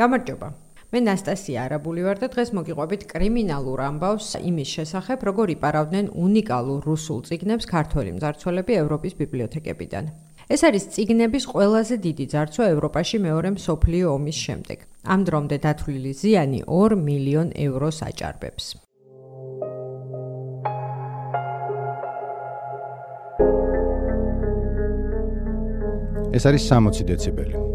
გამარჯობა. 0.00 0.48
მე 0.90 1.00
ნასტასია 1.06 1.64
არაბული 1.68 2.02
ვარ 2.06 2.18
და 2.22 2.28
დღეს 2.32 2.50
მოგიყვებით 2.56 3.02
კრიმინალურ 3.12 3.80
ამბავს 3.84 4.28
იმის 4.50 4.70
შესახებ, 4.76 5.18
როგორ 5.28 5.52
იპარავდნენ 5.54 6.06
უნიკალურ 6.24 6.80
რუსულ 6.88 7.20
წიგნებს 7.28 7.68
ქართველი 7.68 8.10
მძარცველები 8.16 8.72
ევროპის 8.82 9.14
ბიბლიოთეკებიდან. 9.20 10.04
ეს 10.50 10.60
არის 10.66 10.84
წიგნების 10.94 11.44
ყველაზე 11.52 11.94
დიდი 12.06 12.24
ძარცვა 12.32 12.64
ევროპაში 12.74 13.16
მეორე 13.28 13.48
მსოფლიო 13.60 14.06
ომის 14.16 14.38
შემდეგ. 14.44 14.78
ამ 15.04 15.20
დრომდე 15.28 15.56
დათვლილი 15.66 16.12
ზიანი 16.20 16.60
2 16.66 16.96
მილიონ 17.06 17.48
ევროს 17.66 17.98
აჭარბებს. 18.08 18.64
ეს 26.36 26.42
არის 26.48 26.62
60 26.72 27.04
დეციბელი. 27.04 27.69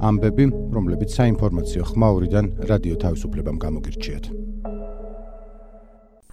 ამბები, 0.00 0.44
რომლებიც 0.74 1.10
საინფორმაციო 1.18 1.82
ხმაურიდან 1.92 2.44
რადიო 2.70 2.96
თავისუფლებამ 3.04 3.56
გამოგირჩიათ. 3.64 4.24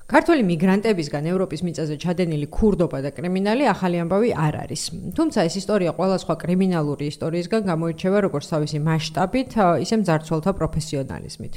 ქართველი 0.07 0.43
მიგრანტებისგან 0.47 1.25
ევროპის 1.27 1.61
მიწაზე 1.67 1.95
ჩადენილი 1.99 2.47
ქურდობა 2.47 2.99
და 3.03 3.09
კრიმინალი 3.11 3.67
ახალი 3.67 3.97
ამბავი 4.07 4.29
არ 4.31 4.55
არის. 4.63 4.83
თუმცა 5.19 5.39
ეს 5.47 5.55
ისტორია 5.59 5.91
ყველა 5.99 6.17
სხვა 6.23 6.35
კრიმინალური 6.43 7.05
ისტორიისგან 7.11 7.61
გამოირჩევა 7.67 8.17
როგორც 8.23 8.45
თავისი 8.53 8.77
მასშტაბით, 8.87 9.51
ისე 9.83 9.95
მძარცველთა 9.99 10.51
პროფესიონალიზმით. 10.59 11.53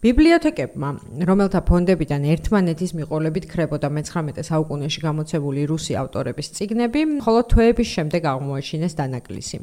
ბიბლიოთეკებმა, 0.00 0.90
რომელთა 1.28 1.60
ფონდებიდან 1.68 2.22
ერთმანეთის 2.24 2.90
მიყოლებით 2.96 3.44
ხრებოდა 3.52 3.88
მე-19 3.92 4.48
საუკუნეში 4.48 5.00
გამოცებული 5.04 5.60
რუსი 5.68 5.92
ავტორების 6.00 6.48
წიგნები, 6.56 7.00
ხოლო 7.20 7.40
თვეების 7.52 7.88
შემდეგ 8.00 8.22
აღმოაჩინეს 8.32 8.96
დანაკლისი. 8.96 9.56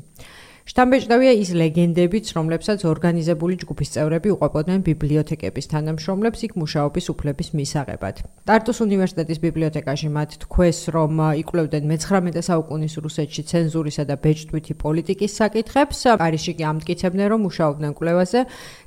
შთამბეჭდავია 0.67 1.31
ის 1.39 1.49
ლეგენდებიც, 1.55 2.29
რომლებსაც 2.35 2.81
ორგანიზებული 2.91 3.55
ჯგუფის 3.61 3.91
წევრები 3.95 4.33
უყვებოდნენ 4.35 4.81
ბიბლიოთეკების 4.83 5.69
თანამშრომლებს 5.71 6.39
იქ 6.43 6.51
მუშაობის 6.59 7.05
უფლების 7.13 7.49
მისაღებად. 7.55 8.15
ტარტუს 8.51 8.77
უნივერსიტეტის 8.83 9.39
ბიბლიოთეკაში 9.47 10.09
მათ 10.11 10.31
თქვეს, 10.43 10.79
რომ 10.91 11.13
იკვლევდნენ 11.41 11.83
მე-19 11.87 12.43
საუკუნის 12.51 12.93
რუსეთში 12.99 13.41
ცენზურისა 13.47 14.03
და 14.11 14.15
ბეჭდვითი 14.19 14.73
პოლიტიკის 14.83 15.31
საკითხებს. 15.39 15.99
პარიზში 16.19 16.53
კი 16.59 16.63
ამტკიცებდნენ, 16.67 17.27
რომ 17.31 17.39
მუშაობდნენ 17.47 17.91
კვლევაზე 17.95 18.39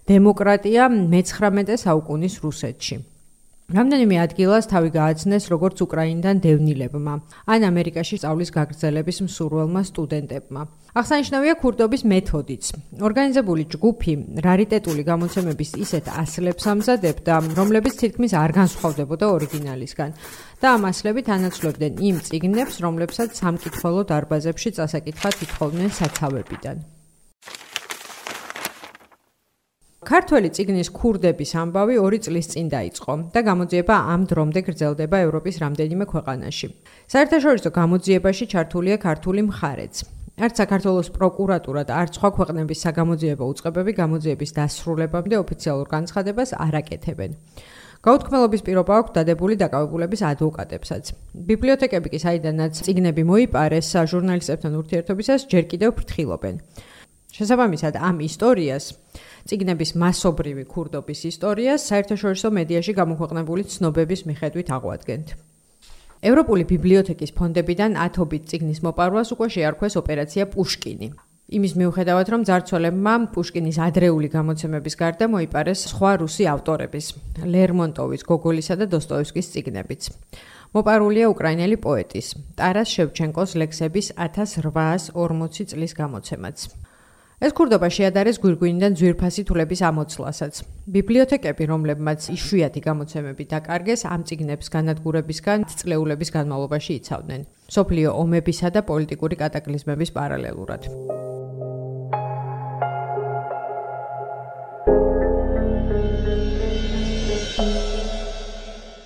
დემოკრატია 0.05 0.83
მე-19 0.93 1.81
საუკუნის 1.81 2.35
რუსეთში. 2.45 3.20
რამდენიმე 3.71 4.17
ადგილას 4.19 4.67
თავი 4.67 4.91
გააცნეს 4.99 5.45
როგორც 5.53 5.79
უკრაინიდან 5.87 6.37
დევნილებმა, 6.43 7.15
ან 7.55 7.61
ამერიკაში 7.71 8.19
სწავლის 8.19 8.51
გაგრძელების 8.51 9.19
მსურველმა 9.27 9.83
სტუდენტებმა. 9.91 10.63
აღსანიშნავია 10.99 11.55
ქურდობის 11.63 12.03
მეთოდიც. 12.13 12.65
ორგანიზებული 12.99 13.63
ჯგუფი 13.71 14.13
რარიტეტული 14.43 15.03
გამოცემების 15.07 15.71
ისეთ 15.87 16.05
ასლებს 16.23 16.65
ამზადებდა, 16.67 17.35
რომლებიც 17.59 17.95
თითქმის 18.03 18.33
არ 18.35 18.51
განსხვავდებოდა 18.59 19.27
ორიგინალისგან. 19.39 20.11
და 20.61 20.67
ამ 20.77 20.83
ასლებით 20.91 21.27
ანაცვლებდნენ 21.31 21.93
იმ 22.09 22.17
წიგნებს, 22.27 22.75
რომლებსაც 22.85 23.31
სამკითხველო 23.39 24.03
დარბაზებში 24.11 24.71
წასაკითხად 24.77 25.35
ითხოვდნენ 25.47 25.91
საცავებიდან. 25.95 27.00
ქართველი 30.01 30.49
ციგნის 30.57 30.89
ქურდების 30.97 31.51
ამბავი 31.61 31.99
2 32.01 32.19
წლის 32.25 32.47
წინ 32.53 32.69
დაიწყო 32.73 33.15
და 33.37 33.41
გამოძიება 33.45 33.97
ამ 34.13 34.23
დრომდე 34.31 34.61
გრძელდება 34.65 35.17
ევროპის 35.29 35.57
რამდენიმე 35.61 36.05
ქვეყანაში. 36.13 36.67
საერთაშორისო 37.13 37.69
გამოძიებაში 37.69 38.45
ჩართულია 38.53 38.97
ქართული 38.97 39.41
მხარეც. 39.53 39.95
არც 40.41 40.55
საქართველოს 40.57 41.09
პროკურატურა 41.13 41.83
და 41.85 41.93
არც 42.01 42.13
სხვა 42.17 42.29
ქვეყნების 42.33 42.79
საგამოძიებო 42.85 43.45
უწყებები 43.53 43.93
გამოძიების 44.01 44.51
დასრულებამდე 44.57 45.37
ოფიციალურ 45.45 45.87
განცხადებას 45.93 46.51
არ 46.57 46.75
აკეთებენ. 46.81 47.31
გაუთქმელობის 48.01 48.63
პირობა 48.65 48.93
აქვს 49.05 49.13
დადებული 49.21 49.55
დაკავებულების 49.61 50.21
ადვოკატებსაც. 50.33 51.05
ბიბლიოთეკები 51.45 52.09
კი 52.09 52.19
საიდანაც 52.25 52.73
ციგნები 52.89 53.23
მოიპარეს 53.29 53.93
ჟურნალისტებთან 54.13 54.73
ურთიერთობისას 54.81 55.41
ჯერ 55.45 55.65
კიდევ 55.69 55.91
ფრთხილობენ. 55.93 56.57
შესაბამისად 57.37 57.95
ამ 58.01 58.17
ისტორიას 58.25 58.85
ციგნების 59.49 59.91
მასობრივი 60.03 60.65
ქურდობის 60.73 61.21
ისტორიას 61.31 61.87
საერთაშორისო 61.91 62.49
მედიაში 62.59 62.93
გამოქვეყნებული 63.01 63.63
ცნობების 63.73 64.21
მიხედვით 64.29 64.69
აღვადგენთ. 64.77 65.29
ევროპული 66.21 66.65
ბიბლიოთეკის 66.69 67.33
ფონდებიდან 67.39 67.97
ათობით 67.97 68.43
ციგნის 68.51 68.81
მოპარვას 68.85 69.33
უკვე 69.35 69.49
შეარქვეს 69.57 69.95
ოპერაცია 70.03 70.45
პუშკინი. 70.53 71.09
იმის 71.51 71.73
მიუხედავად, 71.81 72.27
რომ 72.31 72.43
ძარცველებმა 72.47 73.15
პუშკინის 73.35 73.79
ადრეული 73.83 74.29
გამოცემების 74.31 74.95
გარდა 75.01 75.27
მოიპარეს 75.33 75.81
სხვა 75.91 76.13
რუსი 76.23 76.45
ავტორების, 76.47 77.07
ლერმონტოვის, 77.43 78.23
გოგოლისა 78.29 78.75
და 78.79 78.87
დოსტოევსკის 78.93 79.51
ციგნებიც. 79.51 80.03
მოპარულია 80.71 81.27
უკრაინელი 81.35 81.77
პოეტის, 81.83 82.27
ტარას 82.55 82.89
შევჩენკოს 82.95 83.51
ლექსების 83.59 84.07
1840 84.15 85.67
წლის 85.75 85.93
გამოცემაც. 85.99 86.90
ეს 87.41 87.55
ქურდობა 87.57 87.89
შეადარეს 87.89 88.37
გვირგვინიდან 88.43 88.97
ძვირფასი 89.01 89.43
თულების 89.49 89.81
ამოცლასაც. 89.89 90.55
ბიბლიოთეკები, 90.93 91.65
რომლებმაც 91.73 92.27
იშვიათი 92.37 92.81
გამოცემები 92.85 93.45
დაკარგეს, 93.53 94.05
ამ 94.13 94.29
ციგნებს 94.29 94.69
განადგურებისგან 94.77 95.65
წლეულების 95.73 96.31
განმავლობაში 96.37 96.93
იცავდნენ. 97.01 97.41
სოფლიო 97.73 98.09
ომებისა 98.13 98.69
და 98.77 98.81
პოლიტიკური 98.85 99.41
კატაკლიზმების 99.41 100.11
პარალელურად. 100.13 100.83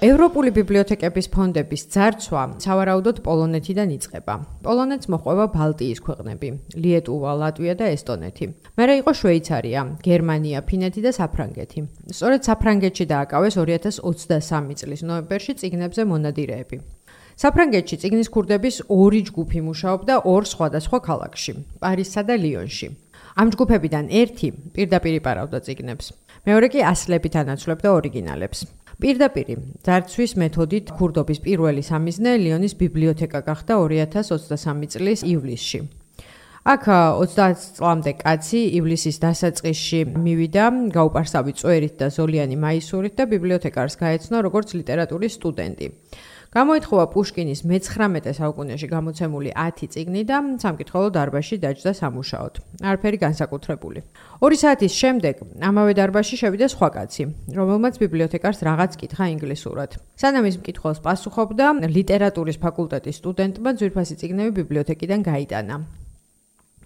ევროპული 0.04 0.50
ბიბლიოთეკების 0.52 1.30
ფონდების 1.32 1.82
ძარცვა 1.94 2.40
სავარაუდოდ 2.60 3.20
პოლონეთიდან 3.24 3.92
იწყება. 3.94 4.34
პოლონეთს 4.66 5.08
მოყვება 5.08 5.46
ბალტიის 5.54 6.02
ქვეყნები: 6.04 6.48
ლიეტუვა, 6.84 7.30
ლატვია 7.40 7.74
და 7.80 7.88
ესტონეთი. 7.94 8.48
მერე 8.76 8.94
იყო 9.00 9.12
შვეიცარია, 9.20 9.80
გერმანია, 10.04 10.60
ფინეთი 10.68 11.00
და 11.06 11.10
საფრანგეთი. 11.16 11.80
სწორედ 12.12 12.40
საფრანგეთში 12.48 13.04
დააკავეს 13.14 13.54
2023 13.56 14.76
წლის 14.76 15.00
ნოემბერში 15.08 15.52
ციგნებზე 15.64 16.02
მონადირეები. 16.12 16.76
საფრანგეთში 17.40 17.96
ციგნის 18.04 18.28
ქურდების 18.28 18.76
ორი 18.92 19.20
ჯგუფი 19.32 19.60
მუშაობდა 19.72 20.14
ორ 20.28 20.42
სხვადასხვა 20.52 20.98
ქალაქში: 21.08 21.52
პარიზსა 21.80 22.22
და 22.28 22.34
ლიონში. 22.44 22.86
ამ 23.40 23.46
ჯგუფებიდან 23.56 24.04
ერთი 24.12 24.48
პირდაპირ 24.76 25.14
იპარავდა 25.24 25.58
ციგნებს. 25.64 26.06
მეორე 26.44 26.66
კი 26.68 26.80
ასლებით 26.92 27.34
ანაცვლებდა 27.40 27.88
ორიგინალებს. 27.98 28.83
პირდაპირ 29.02 29.48
ძარცვის 29.86 30.32
მეთოდით 30.42 30.92
ქურდობის 30.98 31.42
პირველი 31.46 31.82
სამიზნე 31.82 32.32
ლიონის 32.44 32.74
ბიბლიოთეკა 32.82 33.40
გახდა 33.48 33.80
2023 33.82 34.90
წლის 34.94 35.26
ივლისში. 35.34 35.80
აქ 36.64 36.84
30 37.20 37.76
წლამდე 37.76 38.12
კაცი 38.24 38.60
ივლისის 38.80 39.18
დასაწყისში 39.20 39.98
მივიდა 40.16 40.68
გაუპარსავი 40.96 41.52
წვერით 41.60 41.98
და 42.00 42.06
ზოლიანი 42.08 42.56
მაისურით 42.56 43.18
და 43.20 43.24
ბიბლიოთეკარს 43.28 44.00
გაეცნო 44.00 44.40
როგორც 44.48 44.72
ლიტერატურის 44.72 45.36
სტუდენტი. 45.36 45.86
გამოითხოვა 46.56 47.04
პუშკინის 47.12 47.60
მე-19 47.68 48.32
საუკუნეში 48.40 48.86
გამოცემული 48.88 49.50
10 49.52 49.90
წიგნი 49.92 50.22
და 50.24 50.36
სამკითხველო 50.62 51.08
დარბაზში 51.16 51.56
დაჯდა 51.60 51.92
სამუშაოდ. 52.00 52.54
არაფერი 52.80 53.18
განსაკუთრებული. 53.26 54.00
2 54.40 54.56
საათის 54.62 54.92
შემდეგ 55.02 55.34
ამავე 55.68 55.92
დარბაზში 56.00 56.36
შევიდა 56.40 56.66
სხვა 56.72 56.88
კაცი, 56.96 57.24
რომელმაც 57.60 57.94
ბიბლიოთეკარს 58.00 58.64
რაღაც 58.64 58.92
კითხა 59.02 59.24
ინგლისურად. 59.34 59.90
სანამ 60.16 60.48
ის 60.48 60.56
მკითხველს 60.62 61.04
პასუხობდა, 61.04 61.66
ლიტერატურის 61.92 62.56
ფაკულტეტის 62.56 63.20
სტუდენტმა 63.20 63.70
ძვირფასი 63.76 64.14
წიგნები 64.16 64.50
ბიბლიოთეკიდან 64.62 65.20
გაიტანა. 65.28 66.03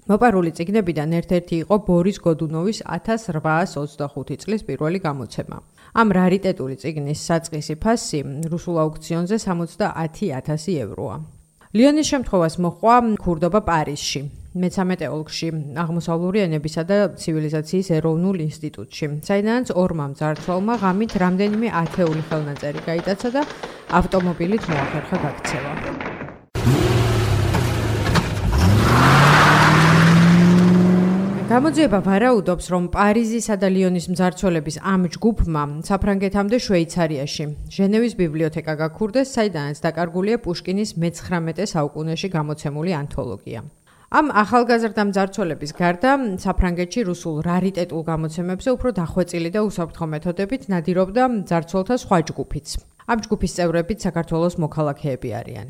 მოპარული 0.09 0.51
ციგნებიდან 0.57 1.11
ერთ-ერთი 1.19 1.57
იყო 1.69 1.77
ბორის 1.85 2.19
გოდუნოვის 2.25 2.79
1825 2.97 4.41
წლის 4.41 4.63
პირველი 4.65 4.99
გამოცემა. 5.05 5.57
ამ 6.01 6.09
რარიტეტული 6.19 6.77
ციგნის 6.81 7.21
საწყისი 7.29 7.75
ფასი 7.77 8.21
რუსულ 8.53 8.77
აუქციონზე 8.85 9.37
70000 9.45 10.77
ევროა. 10.85 11.17
ლიონის 11.77 12.07
შემთხვევას 12.13 12.55
მოყვა 12.65 12.97
ქურდობა 13.21 13.61
პარიზში, 13.69 14.21
მე-13 14.57 15.13
ოლქში, 15.13 15.49
აღმოსავლური 15.85 16.39
ენებისა 16.49 16.83
და 16.89 16.97
ცივილიზაციის 17.21 17.89
ეროვნულ 18.01 18.37
ინსტიტუტში. 18.49 19.07
საიდანაც 19.29 19.69
ორმა 19.77 20.07
მძარცველმა 20.17 20.75
ღამით 20.83 21.13
რამდენიმე 21.25 21.69
ათეული 21.83 22.23
ხელნაწერი 22.33 22.81
გაიტაცა 22.89 23.29
და 23.37 23.43
ავტომობილით 24.01 24.63
მოახერხა 24.73 25.17
გაქცევა. 25.25 26.18
გამოძიება 31.49 31.99
ვარაუდობს, 32.05 32.67
რომ 32.69 32.87
პარიზისა 32.93 33.55
და 33.57 33.69
ლიონის 33.73 34.07
მძარცველების 34.13 34.77
ამ 34.85 35.03
ჯგუფმა 35.15 35.63
საფრანგეთამდე 35.89 36.57
შვეიცარიაში 36.61 37.45
ჟენევის 37.73 38.15
ბიბლიოთეკა 38.21 38.75
გაქურდეს, 38.83 39.33
საიდანაც 39.33 39.81
დაკარგულია 39.81 40.37
პუშკინის 40.45 40.91
მე-19 41.01 41.65
საუკუნეში 41.73 42.29
გამოცემული 42.37 42.93
ანთოლოგია. 43.01 43.61
ამ 44.19 44.27
ახალგაზრდა 44.45 45.03
მძარცველების 45.09 45.73
გარდა 45.81 46.11
საფრანგეთში 46.45 47.01
რუსულ 47.09 47.35
რარიტეტულ 47.49 48.03
გამოცემებზე 48.13 48.69
უფრო 48.77 48.91
დახვეწილი 49.01 49.51
და 49.57 49.61
უსაფრთხო 49.69 50.07
მეთოდებით 50.13 50.63
ნადირობდა 50.69 51.23
მძარცველთა 51.33 51.95
სხვა 52.05 52.19
ჯგუფიც. 52.29 52.67
ამ 53.09 53.19
ჯგუფის 53.25 53.53
წევრებიც 53.57 53.99
საქართველოს 54.05 54.55
მოქალაქეები 54.61 55.29
არიან. 55.41 55.69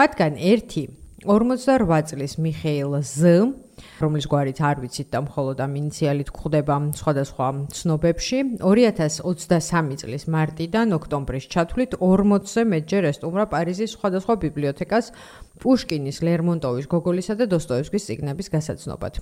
მათგან 0.00 0.32
ერთი 0.40 0.82
48 1.20 2.08
წლის 2.08 2.38
მიხეილ 2.40 2.94
ზ, 3.04 3.52
რომლის 4.00 4.24
გვარით 4.24 4.60
არ 4.64 4.78
ვიცით 4.80 5.08
და 5.12 5.20
მხოლოდ 5.28 5.58
ამ 5.60 5.72
ინიციალით 5.76 6.30
გვხვდება 6.32 6.76
სხვადასხვა 6.96 7.48
ცნობებში, 7.76 8.38
2023 8.64 10.00
წლის 10.00 10.24
მარტიდან 10.32 10.96
ოქტომბრის 10.96 11.44
ჩათვლით 11.52 11.98
40-ზე 12.00 12.62
მეტჯერ 12.72 13.04
ესტუმრა 13.12 13.44
პარიზის 13.52 13.92
სხვადასხვა 14.00 14.34
ბიბლიოთეკას 14.48 15.12
პუშკინის, 15.60 16.24
ლერმონტოვის, 16.24 16.88
გოგოლისა 16.88 17.34
და 17.36 17.44
დოსტოევსკის 17.52 18.06
წიგნების 18.08 18.48
გასაცნობად. 18.56 19.20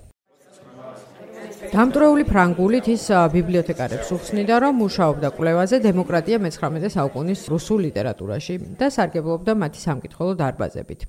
დამტრეული 1.68 2.24
ფრანგულით 2.30 2.86
ის 2.94 3.10
ბიბლიოთეკარებს 3.34 4.14
უხსნიდა, 4.14 4.54
რომ 4.62 4.78
მუშაობდა 4.86 5.28
კვლევაზე 5.34 5.82
დემოკრატია 5.82 6.38
მე-19 6.46 6.94
საუკუნის 6.94 7.40
რუსულ 7.50 7.78
ლიტერატურაში 7.90 8.54
და 8.78 8.86
სარგებლობდა 8.86 9.52
მათი 9.58 9.80
სამკითხველო 9.82 10.32
დარბაზებით. 10.38 11.00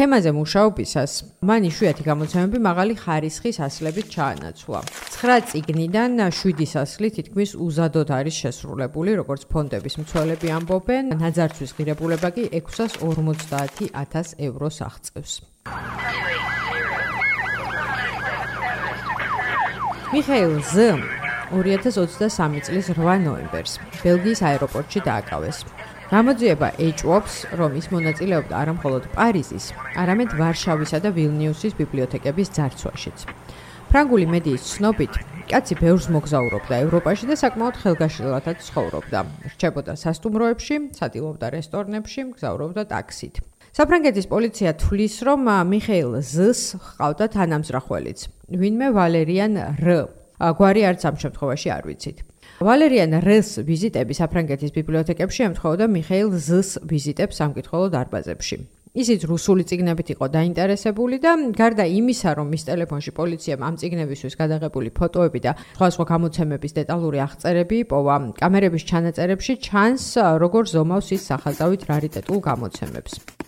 თემაზე 0.00 0.30
მუშაობისას 0.32 1.14
მან 1.44 1.64
იშვიათი 1.68 2.04
გამოცემები 2.06 2.58
მაღალი 2.64 2.94
ხარისხის 2.96 3.58
ასლებით 3.66 4.06
ჩაანაცვლა. 4.14 4.80
9 5.12 5.50
წიგნიდან 5.50 6.10
7 6.32 6.72
ასლი 6.80 7.08
თითქმის 7.16 7.50
უზადოდ 7.66 8.08
არის 8.08 8.34
შესრულებული, 8.42 9.10
როგორც 9.20 9.44
ფონდების 9.52 9.94
მცველები 10.00 10.48
ამბობენ, 10.56 11.04
ნაძარცვის 11.20 11.76
ღირებულება 11.76 12.28
კი 12.32 12.44
650000 12.48 14.32
ევროს 14.40 14.76
აღწევს. 14.88 15.32
მიხეილ 20.16 20.54
ზ 20.64 20.96
2023 21.52 22.64
წლის 22.64 22.86
8 22.96 23.20
ნოემბერს 23.28 23.76
ბელგიის 24.00 24.40
აეროპორტში 24.48 25.00
დააკავეს. 25.04 25.58
გამოძიება 26.10 26.68
ეჭვობს, 26.82 27.34
რომ 27.54 27.76
ის 27.78 27.86
მონაწილეობდა 27.94 28.54
არა 28.58 28.72
მხოლოდ 28.82 29.04
პარიზის, 29.14 29.66
არამედ 29.94 30.32
ვარშავისა 30.40 30.98
და 31.06 31.10
ვილნიუსის 31.14 31.76
ბიბლიოთეკების 31.78 32.48
ძარცვაშიც. 32.56 33.18
ფრანგული 33.94 34.26
მედიის 34.26 34.62
ცნობით, 34.74 35.14
კაცი 35.46 35.74
ბევრს 35.78 36.06
მოგზაურობდა 36.10 36.74
ევროპაში 36.82 37.30
და 37.30 37.36
საკმაოდ 37.38 37.76
ხელგაშლილადაც 37.82 38.58
ცხოვრობდა. 38.58 39.20
რჩებოდა 39.54 39.92
სასტუმროებში, 40.02 40.74
სატილობდა 40.98 41.46
რესტორნებში, 41.54 42.20
მგზავრობდა 42.34 42.82
ტაქსით. 42.90 43.34
საფრანგეთის 43.70 44.26
პოლიცია 44.34 44.70
თვლის, 44.82 45.14
რომ 45.30 45.40
მიხეილ 45.46 46.12
ზს 46.26 46.62
ჰყავდა 46.74 47.26
თანამზრახველიც, 47.38 48.18
ვინმე 48.50 48.88
ვალერიან 48.98 49.52
რ. 49.78 49.86
გვარი 50.42 50.82
არც 50.90 51.00
ამ 51.06 51.16
შემთხვევაში 51.22 51.68
არ 51.70 51.82
ვიცით. 51.86 52.29
ვალერიან 52.60 53.16
რეს 53.24 53.56
ვიზიტები 53.64 54.12
საფრანგეთის 54.18 54.74
ბიბლიოთეკებში 54.76 55.46
ემთხოვდა 55.48 55.86
მიხეილ 55.96 56.28
ზს 56.36 56.84
ვიზიტებს 56.84 57.40
სამკითხველო 57.40 57.88
დარბაზებში. 57.96 58.56
ისიც 59.00 59.24
რუსული 59.30 59.64
წიგნებით 59.64 60.08
იყო 60.12 60.26
დაინტერესებული 60.28 61.16
და 61.24 61.32
გარდა 61.56 61.84
იმისა, 61.88 62.30
რომ 62.36 62.46
მის 62.52 62.62
ტელეფონში 62.68 63.10
პოლიციამ 63.16 63.64
ამ 63.64 63.74
წიგნებისთვის 63.80 64.34
გადაღებული 64.36 64.90
ფოტოები 64.92 65.40
და 65.40 65.52
სხვა 65.56 65.88
სხვა 65.94 66.04
გამოცემების 66.12 66.76
დეტალური 66.84 67.18
აღწერები 67.24 67.76
იპოვა, 67.86 68.16
კამერების 68.36 68.82
ჩანაწერებში 68.90 69.52
ჩანს, 69.64 70.04
როგორ 70.42 70.62
ზომავს 70.74 71.08
ის 71.16 71.22
სახელწავით 71.32 71.82
რარიტეტულ 71.88 72.38
გამოცემებს. 72.44 73.39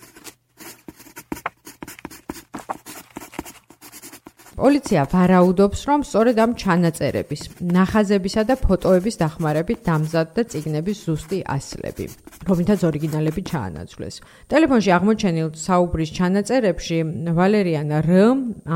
პოლიცია 4.63 5.03
ვარაუდობს, 5.11 5.81
რომ 5.91 6.01
სწორედ 6.07 6.37
ამ 6.39 6.53
ჩანაწერების, 6.55 7.41
ნახაზებისა 7.67 8.43
და 8.47 8.55
ფოტოების 8.63 9.17
დახმარებით 9.19 9.79
დამზადდა 9.89 10.43
ციგნების 10.53 10.99
ზუსტი 11.03 11.39
ასლები, 11.51 12.07
რომლითაც 12.47 12.81
ორიგინალები 12.87 13.43
ჩაანაცვლეს. 13.51 14.15
ტელეფონში 14.55 14.91
აღმოჩენილ 14.99 15.49
საუბრის 15.67 16.11
ჩანაწერებში 16.15 16.99
ვალერიან 17.35 17.91
რ 18.07 18.11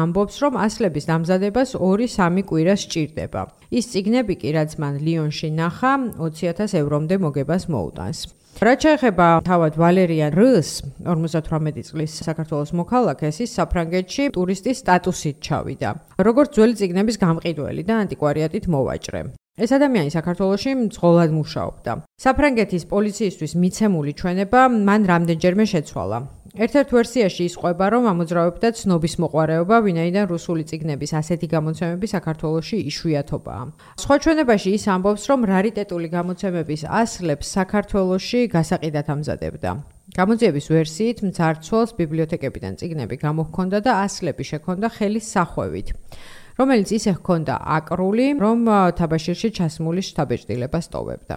ამბობს, 0.02 0.34
რომ 0.42 0.58
ასლების 0.66 1.04
დამზადებას 1.06 1.78
2-3 1.78 2.42
კვირა 2.50 2.74
სჭირდება. 2.82 3.42
ის 3.70 3.84
ციგნები 3.86 4.34
კი, 4.42 4.48
რაც 4.58 4.70
მან 4.82 4.94
ლიონში 5.06 5.48
ნახა, 5.54 5.92
20000 6.18 6.74
ევრომდე 6.82 7.14
მოგებას 7.22 7.70
მოუტანს. 7.70 8.18
რაც 8.56 8.84
შეეხება 8.86 9.24
თავად 9.44 9.74
ვალერიან 9.76 10.32
რს 10.32 10.68
58 11.04 11.82
წლის 11.88 12.12
საქართველოს 12.24 12.70
მოქალაქეს 12.80 13.40
ის 13.44 13.56
საფრანგეთში 13.58 14.30
ტურისტის 14.32 14.80
სტატუსით 14.80 15.42
ჩავიდა 15.44 15.90
როგორც 16.24 16.56
ძველი 16.56 16.78
ციგნების 16.80 17.20
გამყიდველი 17.20 17.82
და 17.84 17.98
ანტიკვარიატით 18.06 18.64
მოვაჭრე 18.72 19.20
ეს 19.56 19.70
ადამიანი 19.72 20.10
საქართველოში 20.12 20.70
მძღოლად 20.84 21.30
მუშაობდა. 21.32 21.92
საფრანგეთის 22.20 22.84
პოლიციისთვის 22.92 23.52
მიცემული 23.60 24.12
ჩვენება 24.20 24.60
მან 24.68 25.00
რამდენჯერმე 25.12 25.64
შეცვალა. 25.72 26.18
ერთ-ერთ 26.56 26.92
ვერსიაში 26.96 27.42
ისყვება, 27.52 27.84
რომ 27.92 28.04
ამოძრავებდა 28.08 28.68
ცნობის 28.80 29.14
მოყარეობა, 29.20 29.76
ვინაიდან 29.86 30.24
რუსული 30.32 30.62
ციგნების 30.64 31.12
ასეთი 31.20 31.46
გამოცემები 31.52 32.06
საქართველოში 32.16 32.76
იშვიათობაა. 32.90 33.62
სხვა 34.00 34.16
ჩვენებაში 34.24 34.70
ის 34.76 34.84
ამბობს, 34.88 35.22
რომ 35.30 35.40
რარიტეტული 35.52 36.08
გამოცემების 36.16 36.82
ასლებს 36.88 37.46
საქართველოში 37.58 38.40
გასაყიდად 38.56 39.06
ამზადებდა. 39.14 39.70
გამოძიების 40.16 40.66
ვერსიით 40.72 41.18
მძარცველს 41.28 41.90
ბიბლიოთეკებიდან 42.00 42.72
ციგნები 42.80 43.16
გამოჰქონდა 43.20 43.78
და 43.84 43.92
ასლები 44.06 44.44
შექონდა 44.52 44.88
ხელის 44.96 45.26
სახვევით. 45.36 45.88
რომელიც 46.56 46.88
ისე 46.98 47.12
ჰქონდა 47.20 47.54
აკრული, 47.76 48.26
რომ 48.40 48.58
თაბაშირში 48.96 49.48
ჩასმული 49.60 50.00
შტაბეჭდილება 50.08 50.78
სტოვებდა. 50.80 51.36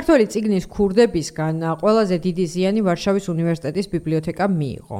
ქართული 0.00 0.24
ციგნის 0.32 0.64
ქურდებისგან 0.72 1.60
ყველაზე 1.80 2.16
დიდი 2.24 2.44
ზიანი 2.52 2.80
ვარშავის 2.86 3.26
უნივერსიტეტის 3.36 3.86
ბიბლიოთეკამ 3.92 4.52
მიიღო, 4.60 4.98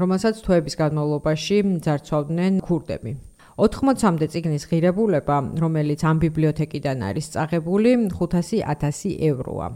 რომელსაც 0.00 0.40
თვეების 0.42 0.74
განმავლობაში 0.80 1.58
ძარცვავდნენ 1.86 2.58
ქურდები. 2.66 3.12
80-მდე 3.54 4.26
ციგნის 4.34 4.66
ღირებულება, 4.66 5.36
რომელიც 5.62 6.00
ამ 6.10 6.16
ბიბლიოთეკიდან 6.26 6.98
არის 7.14 7.26
წაღებული, 7.30 7.90
500.000 8.10 9.14
ევროა. 9.30 9.66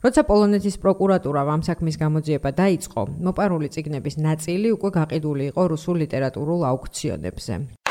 როცა 0.00 0.22
პოლონეთის 0.32 0.76
პროკურატურამ 0.80 1.48
ამ 1.52 1.62
საქმის 1.68 1.96
გამოძიება 2.00 2.50
დაიწყო, 2.56 3.02
მოპარული 3.20 3.68
ციგნების 3.68 4.16
ნაწილი 4.16 4.68
უკვე 4.80 4.90
გაყიდული 4.96 5.44
იყო 5.52 5.62
რუსულ 5.76 5.96
ლიტერატურულ 6.04 6.60
აუქციონებზე. 6.72 7.85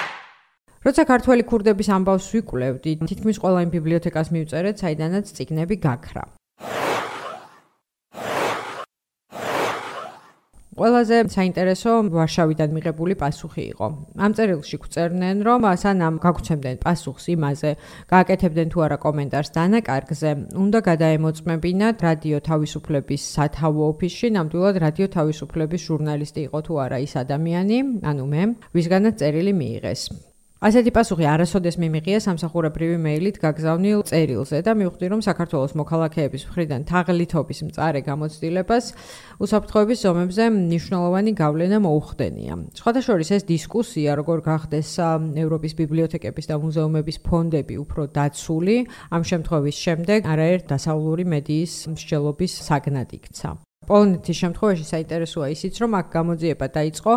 როცა 0.86 1.04
ქართველი 1.10 1.44
ქურდების 1.50 1.88
ამბავს 1.98 2.26
ვიკვლევდი, 2.30 2.92
თითქმის 3.10 3.38
ყველა 3.42 3.60
იმ 3.66 3.70
ბიბლიოთეკას 3.74 4.28
მივწერეთ, 4.36 4.76
საიდანაც 4.86 5.26
ციგნები 5.34 5.76
გაქრა. 5.82 6.26
ყველაზე 10.76 11.18
საინტერესო 11.32 11.92
ვარშავიდან 12.12 12.70
მიღებული 12.76 13.16
პასუხი 13.16 13.64
იყო. 13.74 13.88
ამ 14.20 14.32
წერილში 14.36 14.78
გვწერდნენ, 14.84 15.38
რომ 15.48 15.62
სანამ 15.84 16.16
გაგცემდნენ 16.20 16.78
პასუხს 16.84 17.26
იმაზე, 17.32 17.72
გააკეთებდნენ 18.12 18.68
თუ 18.76 18.78
არა 18.86 18.98
კომენტარს 19.06 19.50
დანაკარგზე, 19.56 20.32
უნდა 20.66 20.80
გადაემოწმებინათ 20.90 21.96
რადიო 22.08 22.38
თავისუფლების 22.50 23.22
სათავო 23.40 23.82
ოფისში, 23.96 24.28
ნამდვილად 24.36 24.76
რადიო 24.86 25.08
თავისუფლების 25.16 25.82
ჟურნალისტი 25.88 26.42
იყო 26.52 26.60
თუ 26.68 26.74
არა 26.86 26.98
ის 27.08 27.14
ადამიანი, 27.24 27.78
ანუ 28.12 28.24
მე, 28.36 28.42
ვისგანაც 28.76 29.14
წერილი 29.24 29.54
მიიღეს. 29.56 30.35
ასეთი 30.64 30.92
პასუხი 30.96 31.26
არასოდეს 31.28 31.76
მიმიღია 31.84 32.20
სამსახურებრივი 32.24 32.96
მეილით 33.04 33.40
გაგზავნილ 33.44 34.04
წერილზე 34.08 34.62
და 34.64 34.72
მივხვდი 34.80 35.08
რომ 35.12 35.22
საქართველოს 35.28 35.74
მოქალაქეების 35.76 36.46
მხრიდან 36.48 36.86
თაღლითობის 36.88 37.60
მწარე 37.68 38.02
გამოცდილებას 38.08 38.86
უსაფრთხოების 39.44 40.00
ზომებზე 40.06 40.44
მნიშვნელოვანი 40.56 41.32
გავლენა 41.36 41.78
მოუხდენია. 41.84 42.54
სხვადასხვა 42.72 43.14
ეს 43.36 43.44
დისკუსია 43.52 44.16
როგორ 44.16 44.38
გახდეს 44.48 44.90
ევროპის 45.44 45.74
ბიბლიოთეკების 45.76 46.46
და 46.48 46.56
მუზეუმების 46.64 47.18
ფონდები 47.28 47.76
უფრო 47.84 48.02
დაცული 48.16 48.78
ამ 49.12 49.22
შემთხვევის 49.28 49.76
შემდეგ 49.76 50.20
არაერთ 50.24 50.64
დასავლური 50.72 51.24
მედიის 51.36 51.74
მსჯელობის 51.92 52.52
საგნად 52.64 53.12
იქცა. 53.12 53.65
პოლონეთის 53.90 54.38
შემთხვევაში 54.44 54.86
საინტერესოა 54.92 55.48
ისიც, 55.56 55.74
რომ 55.82 55.92
აქ 56.00 56.08
გამოძიება 56.16 56.68
დაიწყო 56.78 57.14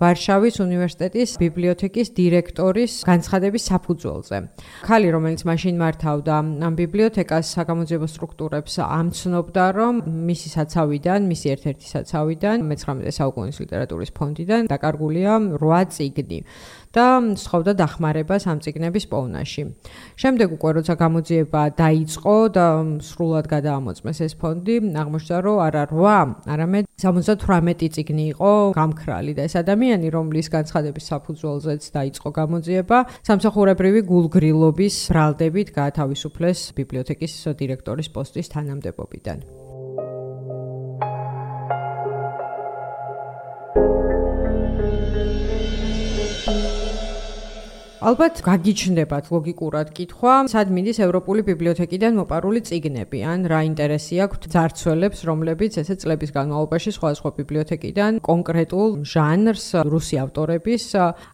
ვარშავის 0.00 0.56
უნივერსიტეტის 0.66 1.30
ბიბლიოთეკის 1.42 2.08
დირექტორის 2.16 2.92
განცხადების 3.06 3.62
საფუძველზე. 3.70 4.36
ქალი, 4.86 5.08
რომელიც 5.16 5.40
მაშინ 5.50 5.74
მართავდა 5.82 6.34
ამ 6.66 6.74
ბიბლიოთეკას 6.80 7.46
საგამოძიებო 7.56 8.06
სტრუქტურებს, 8.06 8.72
ამცნობდა, 8.86 9.64
რომ 9.78 9.94
მისი 10.28 10.48
საცავიდან, 10.56 11.20
მისი 11.32 11.46
ერთ-ერთი 11.54 11.86
საცავიდან, 11.94 12.56
მე-19 12.70 13.12
საუკუნის 13.18 13.56
ლიტერატურის 13.62 14.10
ფონდიდან 14.16 14.62
დაკარგულია 14.72 15.32
8 15.60 15.88
წიგნი. 15.96 16.38
და 16.96 17.36
სხოვდა 17.36 17.72
დახმარებას 17.76 18.48
ამ 18.48 18.58
ციგნების 18.64 19.04
პოვნაში. 19.12 19.62
შემდეგ 20.16 20.48
უკვე 20.56 20.70
როცა 20.80 20.94
გამოძიება 20.96 21.62
დაიწყო 21.76 22.36
და 22.56 22.66
სრულად 23.04 23.46
გადაამოწმეს 23.52 24.18
ეს 24.26 24.34
ფონდი, 24.40 24.76
აღმოჩნდა 25.02 25.36
რომ 25.44 25.58
არა 25.66 25.82
8, 25.92 26.28
არამედ 26.48 26.84
78 26.96 27.92
ციგნი 27.94 28.24
იყო 28.32 28.52
გამქრალი 28.80 29.32
და 29.36 29.42
ეს 29.44 29.54
ადამიანი, 29.60 30.08
რომლის 30.16 30.46
განცხადების 30.56 31.04
საფუძველზეც 31.12 31.82
დაიწყო 31.96 32.28
გამოძიება, 32.40 32.98
სამსახურებრივი 33.28 34.00
გულგრილობის 34.08 34.96
ბრალდებით 35.12 35.68
გაათავისუფლეს 35.76 36.58
ბიბლიოთეკის 36.80 37.32
დირექტორის 37.60 38.08
პოსტის 38.14 38.46
თანამდებობიდან. 38.56 39.65
ალბათ 47.96 48.42
გაგიჩნდებათ 48.44 49.28
ლოგიკურად 49.32 49.88
კითხვა, 49.96 50.32
სად 50.52 50.68
მიდის 50.68 50.98
ევროპული 51.00 51.40
ბიბლიოთეკიდან 51.48 52.18
მოპარული 52.20 52.60
წიგნები, 52.68 53.22
ან 53.24 53.48
რა 53.48 53.60
ინტერესი 53.72 54.20
აქვს 54.20 54.50
ძარცველებს, 54.52 55.22
რომლებიც 55.24 55.78
ესე 55.80 55.96
წლების 55.96 56.34
განმავლობაში 56.36 56.92
სხვადასხვა 56.92 57.30
ბიბლიოთეკიდან 57.40 58.20
კონკრეტულ 58.20 58.90
ჟანრს 59.00 59.66
რუსი 59.88 60.16
ავტორების 60.24 60.84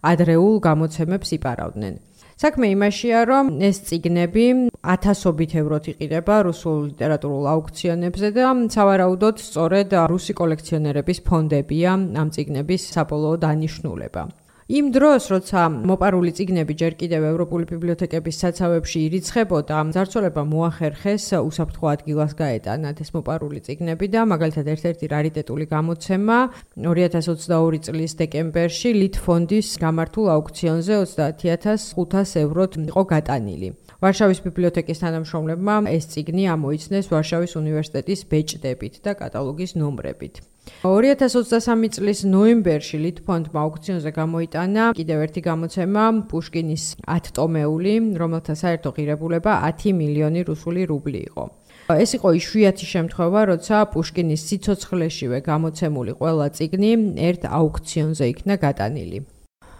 ადრეულ 0.07 0.55
გამოცემებს 0.63 1.29
იპარავდნენ. 1.39 1.95
საქმე 2.43 2.67
იმაშია, 2.75 3.19
რომ 3.27 3.45
ეს 3.63 3.77
წიგნები 3.87 4.47
ათასობით 4.83 5.53
ევროთ 5.63 5.85
იყიდება 5.93 6.35
რუსულ 6.47 6.79
ლიტერატურულ 6.91 7.45
აუქციონებზე 7.55 8.29
და 8.39 8.47
სავარაუდოდ 8.75 9.37
სწორედ 9.47 9.89
რუსი 10.11 10.33
კოლექციონერების 10.41 11.19
ფონდებია 11.27 11.91
ამ 12.23 12.29
წიგნების 12.35 12.83
საბოლოო 12.95 13.37
დანიშნულება. 13.47 14.42
იმ 14.71 14.93
დროს, 14.95 15.27
როცა 15.27 15.61
მოპარული 15.91 16.31
ციგნები 16.39 16.75
ჯერ 16.79 16.95
კიდევ 16.95 17.23
ევროპული 17.35 17.67
ბიბლიოთეკების 17.67 18.37
საცავებში 18.43 18.99
ირიცხებოდა, 19.11 19.79
ძარცველება 19.91 20.43
მოახერხეს 20.47 21.25
უსაფრთხო 21.43 21.87
ადგილას 21.91 22.33
გაეტანათ 22.39 23.03
ეს 23.03 23.11
მოპარული 23.11 23.59
ციგნები 23.67 24.07
და 24.15 24.23
მაგალითად 24.23 24.67
ერთ-ერთი 24.75 25.05
რარიტეტული 25.11 25.67
გამოცემა 25.67 26.39
2022 26.79 27.83
წლის 27.91 28.13
დეკემბერში 28.23 28.91
ლიტფონდის 29.03 29.69
გამართულ 29.83 30.27
აუქციონზე 30.37 30.95
30500 31.11 32.39
ევროთ 32.47 32.73
იყო 32.87 33.03
გატანილი. 33.03 33.69
ვარშავის 33.99 34.41
ბიბლიოთეკის 34.47 35.03
თანამშრომლებმა 35.03 35.75
ეს 35.91 36.07
ციგნი 36.15 36.47
ამოიცნეს 36.55 37.11
ვარშავის 37.11 37.53
უნივერსიტეტის 37.59 38.21
ბეჭდებით 38.31 38.95
და 39.03 39.19
კატალოგის 39.19 39.75
ნომრებით. 39.75 40.52
2023 40.63 41.89
წლის 41.97 42.21
ნოემბერში 42.27 42.99
ლიტფონდმა 43.03 43.59
აუქციონზე 43.67 44.11
გამოიტანა 44.15 44.85
კიდევ 44.99 45.25
ერთი 45.27 45.41
გამოცემა 45.47 46.05
პუშკინის 46.31 46.85
10 47.07 47.31
ტომეული, 47.39 47.95
რომელთა 48.23 48.55
საერთო 48.63 48.95
ღირებულება 48.95 49.53
10 49.67 49.95
მილიონი 49.99 50.41
რუსული 50.47 50.87
რუბლი 50.87 51.21
იყო. 51.31 51.45
ეს 51.91 52.11
იყო 52.15 52.29
იშვიათი 52.39 52.87
შემთხვევა, 52.95 53.41
როცა 53.53 53.77
პუშკინის 53.91 54.43
სიცოცხლეშივე 54.49 55.39
გამოცემული 55.51 56.13
ყველა 56.23 56.47
წიგნი 56.57 56.93
ერთ 57.29 57.43
აუქციონზე 57.59 58.25
იქნა 58.33 58.55
გატანილი. 58.63 59.19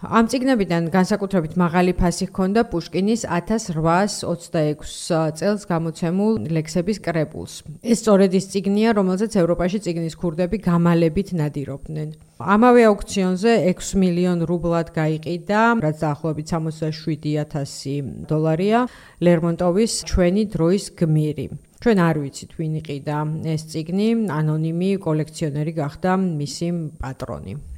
ამ 0.03 0.27
ციგნებიდან 0.27 0.91
განსაკუთრებით 0.91 1.53
მაღალი 1.55 1.95
ფასი 1.95 2.27
ჰქონდა 2.27 2.67
პუშკინის 2.67 3.23
1826 3.23 5.39
წელს 5.39 5.63
გამოცემულ 5.69 6.51
ლექსების 6.51 6.99
კრებულს. 6.99 7.63
ეს 7.87 8.03
სწორედ 8.03 8.35
ის 8.35 8.51
ციგნია, 8.51 8.91
რომელზეც 8.99 9.39
ევროპაში 9.39 9.79
ციგნის 9.79 10.19
ქურდები 10.19 10.59
გამალებით 10.59 11.39
ნადირობდნენ. 11.39 12.35
ამავე 12.35 12.81
აუქციონზე 12.91 13.51
6 13.71 13.95
მილიონ 13.95 14.43
რუბლად 14.43 14.91
გაიყიდა, 14.91 15.79
რაც 15.79 15.95
დაახლოებით 16.03 16.47
67000 16.51 18.27
დოლარია, 18.27 18.91
ლერმონტოვის 19.23 20.03
ჩვენი 20.03 20.43
დროის 20.51 20.99
გმირი. 20.99 21.47
ჩვენ 21.79 21.97
არ 21.99 22.15
ვიცით 22.19 22.51
ვინ 22.59 22.73
იყიდა 22.83 23.17
ეს 23.55 23.61
ციგნი, 23.71 24.27
ანონიმი 24.27 24.99
კოლექციონერი 24.99 25.71
გახდა 25.79 26.19
მისი 26.19 26.67
პატრონი. 26.99 27.72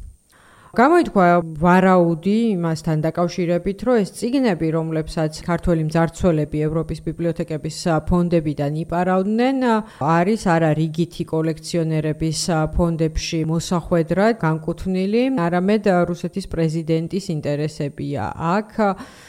გამოითქვა 0.76 1.26
ვარაუდი 1.56 2.36
იმასთან 2.52 3.04
დაკავშირებით, 3.06 3.80
რომ 3.88 3.96
ეს 4.04 4.10
ციგნები, 4.20 4.68
რომლებსაც 4.76 5.40
ქართველი 5.48 5.88
მძარცველები 5.88 6.58
ევროპის 6.68 7.00
ბიბლიოთეკების 7.06 7.78
ფონდებიდან 8.10 8.74
იპარავდნენ, 8.84 9.58
არის 10.04 10.42
არა 10.56 10.72
რიგითი 10.76 11.24
კოლექციონერების 11.32 12.40
ფონდებში 12.76 13.40
მოსახვედრად 13.52 14.34
განკუთვნილი, 14.44 15.24
არამედ 15.46 15.84
რუსეთის 16.12 16.46
პრეზიდენტის 16.52 17.26
ინტერესებია 17.36 18.24
აქ. 18.36 18.72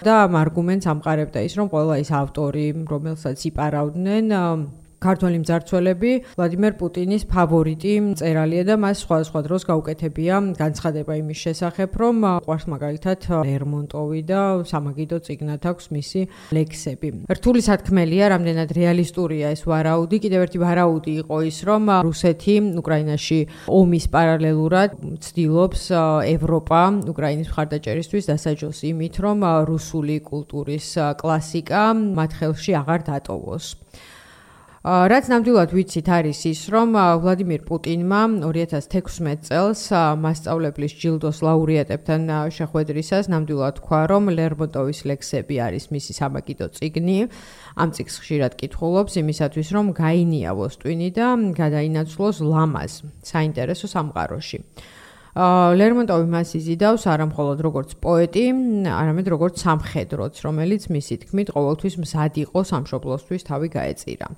და 0.03 0.13
ამ 0.27 0.33
არგუმენტს 0.43 0.87
ამყარებდა 0.95 1.41
ის, 1.47 1.55
რომ 1.55 1.71
ყველა 1.71 1.95
ის 2.03 2.11
ავტორი, 2.11 2.67
რომელსაც 2.91 3.39
იპარავდნენ, 3.51 4.27
ქართველი 5.03 5.39
მძარცველები 5.43 6.13
ვლადიმერ 6.37 6.73
პუტინის 6.81 7.25
ფავორიტი 7.29 7.93
მწერალია 8.07 8.65
და 8.65 8.75
მას 8.81 9.03
სხვადასხვა 9.05 9.41
დროს 9.47 9.63
გაუკეთებია 9.69 10.35
განცხადება 10.57 11.13
იმის 11.21 11.39
შესახებ, 11.47 11.91
რომ 12.01 12.17
ყვარს 12.47 12.67
მაგალითად 12.73 13.21
ლერმონტოვი 13.47 14.21
და 14.31 14.41
სამაგიდო 14.71 15.19
ციგნად 15.27 15.63
აქვს 15.71 15.87
მისი 15.97 16.21
ლექსები. 16.57 17.09
რთული 17.29 17.61
სათქმელია, 17.69 18.25
რამდენად 18.35 18.69
რეალისტურია 18.73 19.47
ეს 19.53 19.63
ვარაუდი. 19.69 20.17
კიდევ 20.25 20.41
ერთი 20.47 20.59
ვარაუდი 20.65 21.13
იყო 21.23 21.37
ის, 21.51 21.59
რომ 21.69 21.83
რუსეთი 22.09 22.55
უკრაინაში 22.81 23.41
ომის 23.69 24.07
პარალელურად 24.15 24.91
ცდილობს 25.21 25.83
ევროპა 26.37 26.81
უკრაინის 27.13 27.49
მხარდაჭერისთვის 27.53 28.29
დასაჯოს 28.33 28.79
იმით, 28.91 29.15
რომ 29.25 29.39
რუსული 29.69 30.17
კულტურის 30.25 30.89
კლასიკა 31.21 31.83
მათ 32.17 32.31
ხელში 32.41 32.73
აღარ 32.81 33.01
დატოვოს. 33.11 33.67
რაც 34.87 35.27
ნამდვილად 35.27 35.73
ვიცით 35.75 36.09
არის 36.15 36.41
ის, 36.47 36.61
რომ 36.71 36.93
ვლადიმირ 36.95 37.63
პუტინმა 37.67 38.21
2016 38.39 39.49
წელს 39.49 39.81
მასწავლებლის 40.23 40.93
ჯილდოს 41.03 41.43
ლაურეატებთან 41.43 42.31
შეხვედრისას 42.55 43.27
ნამდვილად 43.27 43.81
თქვა, 43.83 44.01
რომ 44.15 44.31
ლერმონტოვის 44.31 45.01
ლექსები 45.11 45.59
არის 45.59 45.91
მისი 45.91 46.13
სამაგიდო 46.23 46.67
წიგნი. 46.79 47.19
ამ 47.83 47.89
წიგნს 47.99 48.17
ხშირად 48.23 48.53
კითხულობს 48.63 49.19
იმისათვის, 49.27 49.69
რომ 49.75 49.87
გაინიავოს 49.91 50.75
ტვინი 50.79 51.11
და 51.19 51.27
გადაინაცვლოს 51.35 52.37
ლამაზ, 52.47 52.93
საინტერესო 53.27 53.91
სამყაროში. 53.91 54.59
ლერმონტოვი 55.37 56.29
მას 56.33 56.55
იზიდავს 56.57 57.03
არა 57.13 57.27
მხოლოდ 57.29 57.59
როგორც 57.61 57.91
პოეტი, 58.01 58.45
არამედ 58.89 59.27
როგორც 59.29 59.61
სამხედროც, 59.61 60.41
რომელიც 60.49 60.89
მისი 60.89 61.15
თქმით 61.27 61.53
ყოველთვის 61.53 61.95
მზად 62.01 62.41
იყო 62.41 62.61
სამშობლოსთვის 62.73 63.43
თავი 63.45 63.69
გაეწირა. 63.77 64.29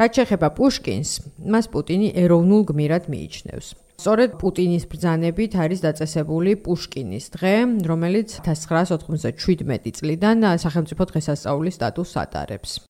რაც 0.00 0.10
შეეხება 0.16 0.48
პუშკინს, 0.56 1.10
მას 1.44 1.66
პუტინი 1.68 2.08
ეროვნულ 2.16 2.62
გმირად 2.72 3.04
მიიჩნევს. 3.12 3.66
სწორედ 4.00 4.40
პუტინის 4.40 4.84
ბრძანებით 4.88 5.52
არის 5.60 5.80
დაწესებული 5.84 6.56
პუშკინის 6.64 7.24
დღე, 7.36 7.84
რომელიც 7.84 8.40
1997 8.40 9.92
წლიდან 9.92 10.56
სახელმწიფო 10.56 11.02
დღესასწაულის 11.04 11.76
სტატუსს 11.76 12.16
ატარებს. 12.16 12.80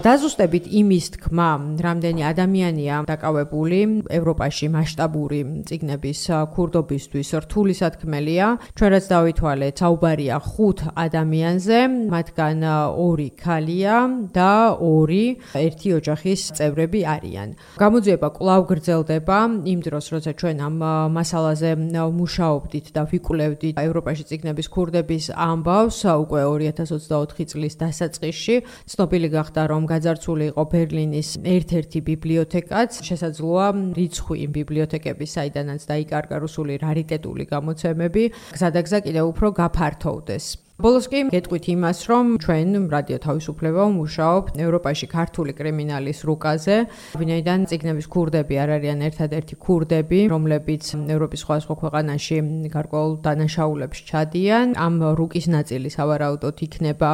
დაზუსტებით 0.00 0.64
იმის 0.80 1.06
თქმა, 1.12 1.76
რამდენი 1.84 2.22
ადამიანია 2.24 3.04
დაკავებული 3.04 3.80
ევროპაში 4.08 4.66
მასშტაბური 4.72 5.40
ციგნების 5.68 6.20
ქურდობისთვის 6.56 7.28
რთული 7.44 7.74
სათქმელია. 7.76 8.46
ჩვენ 8.80 8.90
რაც 8.96 9.04
დავითვალეთ, 9.12 9.74
საუბარია 9.76 10.36
5 10.40 10.88
ადამიანზე, 11.04 11.78
მათგან 12.08 12.58
2 12.96 13.28
ქალია 13.36 13.96
და 14.32 14.52
2 14.80 15.36
ერთი 15.68 15.88
ოჯახის 16.00 16.40
წევრები 16.56 17.00
არიან. 17.04 17.48
გამოძიება 17.76 18.28
კვლავ 18.40 18.60
გრძელდება 18.72 19.38
იმ 19.68 19.80
დროს, 19.84 20.06
როცა 20.16 20.32
ჩვენ 20.40 20.56
ამ 20.64 20.76
მასალაზე 21.12 21.70
მუშაობდით 22.08 22.86
და 22.96 23.02
ვიკვლევდით 23.04 23.74
ევროპაში 23.76 24.24
ციგნების 24.32 24.66
ქურდების 24.72 25.24
ამბავს 25.36 25.98
უკვე 26.24 26.40
2024 26.56 27.44
წლის 27.52 27.74
დასაწყისში. 27.76 28.54
ცნობილი 28.88 29.28
გახდა, 29.36 29.62
რომ 29.68 29.89
გაძარცული 29.90 30.44
იყო 30.54 30.62
ბერლინის 30.72 31.28
ერთ-ერთი 31.56 32.00
ბიბლიოთეკაც, 32.10 32.90
შესაძლოა 33.08 33.66
რიცხვი 33.98 34.36
იმ 34.46 34.50
ბიბლიოთეკების, 34.58 35.30
საიდანაც 35.36 35.80
დაიკარგა 35.90 36.36
რუსული 36.46 36.78
რარიტეტული 36.86 37.44
გამოცემები, 37.50 38.24
გზადაგზა 38.54 38.98
კიდევ 39.06 39.24
უფრო 39.34 39.48
გაფართოვდეს. 39.60 40.69
ბოლოს 40.80 41.06
კი 41.12 41.20
გეტყვით 41.28 41.66
იმას, 41.74 41.98
რომ 42.10 42.26
ჩვენ 42.40 42.68
რადიო 42.88 43.18
თავისუფლება 43.26 43.82
მუშაობ 43.92 44.44
ევროპაში 44.64 45.06
ქართული 45.12 45.52
კრიმინალის 45.58 46.18
რუკაზე, 46.24 46.76
ვინაიდან 47.20 47.60
ციგნების 47.68 48.06
ქურდები 48.08 48.54
არ 48.62 48.70
არიან 48.80 49.00
ერთადერთი 49.08 49.54
ქურდები, 49.60 50.20
რომლებიც 50.32 50.84
ევროპის 51.16 51.40
სხვადასხვა 51.44 51.74
ქვეყანაში 51.82 52.36
გარკვეულ 52.72 53.12
დანაშაულებს 53.26 53.98
ჩადიან. 54.08 54.66
ამ 54.80 54.94
რუკის 55.20 55.46
ნაწილი 55.52 55.88
სავარაუდოდ 55.92 56.56
იქნება 56.64 57.10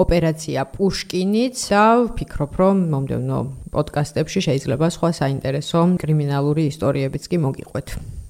ოპერაცია 0.00 0.60
პუშკინიც 0.72 1.56
და 1.68 1.84
ვფიქრობ, 2.08 2.52
რომ 2.60 2.76
მომდევნო 2.96 3.38
პოდკასტებში 3.76 4.40
შეიძლება 4.48 4.86
სხვა 4.96 5.10
საინტერესო 5.20 5.80
კრიმინალური 6.00 6.62
ისტორიებიც 6.72 7.24
კი 7.28 7.36
მოგიყვეთ. 7.44 8.21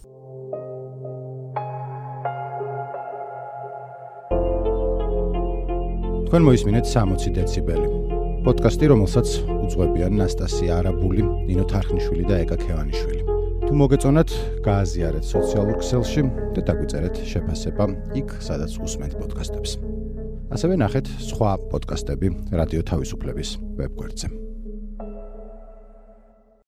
თქვენ 6.33 6.47
მოისმინეთ 6.49 6.87
60 6.89 7.35
დეციბელი. 7.37 7.89
პოდკასტი, 8.47 8.87
რომელსაც 8.89 9.33
უძღვებიან 9.53 10.15
ნასტასია 10.17 10.79
არაბული, 10.81 11.27
ნინო 11.45 11.65
თარხნიშვილი 11.69 12.25
და 12.25 12.39
ეკა 12.47 12.57
ქევანიშვილი. 12.57 13.21
თუ 13.69 13.73
მოგეწონათ, 13.77 14.31
გააზიარეთ 14.65 15.25
სოციალურ 15.29 15.77
ქსელში 15.85 16.23
და 16.57 16.61
დაგვიწერეთ 16.73 17.21
შეფასება 17.29 17.85
იქ, 18.17 18.29
სადაც 18.49 18.73
უსმენთ 18.81 19.13
პოდკასტებს. 19.21 19.77
ასევე 20.57 20.75
ნახეთ 20.81 21.07
სხვა 21.21 21.51
პოდკასტები 21.69 22.29
რადიო 22.49 22.81
თავისუფლების 22.81 23.51
ვებგვერდზე. 23.77 24.52